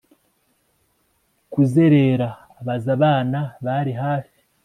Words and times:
Kuzerera 1.51 2.29
abaza 2.59 2.89
abana 2.97 3.39
bari 3.65 3.93
hafi 4.01 4.37